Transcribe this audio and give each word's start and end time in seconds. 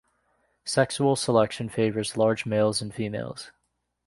Sexual 0.65 1.15
selection 1.15 1.69
favors 1.69 2.17
large 2.17 2.43
males 2.47 2.81
and 2.81 2.91
females. 2.91 3.51